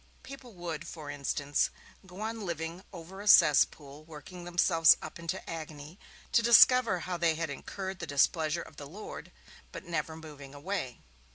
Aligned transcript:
People 0.23 0.55
would, 0.55 0.87
for 0.87 1.11
instance, 1.11 1.69
go 2.07 2.21
on 2.21 2.43
living 2.43 2.83
over 2.91 3.21
a 3.21 3.27
cess 3.27 3.65
pool, 3.65 4.03
working 4.03 4.45
themselves 4.45 4.97
up 4.99 5.19
into 5.19 5.37
an 5.41 5.43
agony 5.47 5.99
to 6.31 6.41
discover 6.41 7.01
how 7.01 7.17
they 7.17 7.35
had 7.35 7.51
incurred 7.51 7.99
the 7.99 8.07
displeasure 8.07 8.63
of 8.63 8.77
the 8.77 8.87
Lord, 8.87 9.31
but 9.71 9.85
never 9.85 10.15
moving 10.17 10.55
away. 10.55 11.01